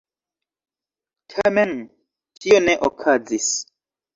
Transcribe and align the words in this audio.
Tamen 1.33 1.75
tio 2.45 2.59
ne 2.67 2.77
okazis. 2.91 3.53